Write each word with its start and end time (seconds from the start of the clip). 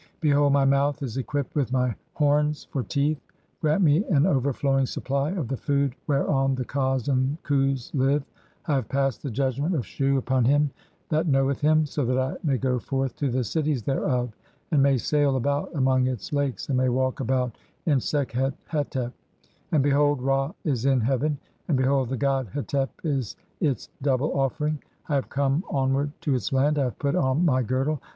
Behold, 0.19 0.51
my 0.51 0.65
mouth 0.65 1.03
is 1.03 1.15
equipped 1.17 1.53
with 1.53 1.71
my 1.71 1.93
horns 2.13 2.65
"[for 2.71 2.81
teeth], 2.81 3.21
grant 3.61 3.83
me 3.83 4.03
an 4.05 4.25
overflowing 4.25 4.87
supply 4.87 5.29
of 5.29 5.47
the 5.47 5.55
food 5.57 5.93
where 6.07 6.27
"on 6.27 6.55
the 6.55 6.65
kas 6.65 7.07
and 7.07 7.37
khus 7.43 7.91
(26) 7.91 7.93
[live]. 7.93 8.23
I 8.65 8.73
have 8.77 8.89
passed 8.89 9.21
the 9.21 9.29
judgment 9.29 9.75
"of 9.75 9.85
Shu 9.85 10.17
upon 10.17 10.45
him 10.45 10.71
that 11.09 11.27
knoweth 11.27 11.61
him, 11.61 11.85
so 11.85 12.03
that 12.05 12.17
I 12.17 12.35
may 12.43 12.57
go 12.57 12.79
forth 12.79 13.15
"to 13.17 13.29
the 13.29 13.43
cities 13.43 13.83
thereof, 13.83 14.35
and 14.71 14.81
may 14.81 14.97
sail 14.97 15.35
about 15.35 15.69
among 15.75 16.07
its 16.07 16.33
lakes 16.33 16.67
and 16.69 16.77
"may 16.79 16.89
walk 16.89 17.19
about 17.19 17.55
in 17.85 17.99
Sekhet 17.99 18.55
hetep; 18.71 19.13
(27) 19.13 19.13
and 19.71 19.83
behold, 19.83 20.23
Ra 20.23 20.51
is 20.63 20.83
in 20.87 21.01
"heaven, 21.01 21.37
and 21.67 21.77
behold, 21.77 22.09
the 22.09 22.17
god 22.17 22.47
Hetep 22.55 22.89
is 23.03 23.35
its 23.59 23.87
double 24.01 24.33
offering. 24.33 24.81
I 25.09 25.13
"have 25.13 25.29
come 25.29 25.63
onward 25.69 26.09
to 26.21 26.33
its 26.33 26.51
land, 26.51 26.79
I 26.79 26.85
have 26.85 26.97
put 26.97 27.13
on 27.15 27.45
my 27.45 27.61
girdle 27.61 28.01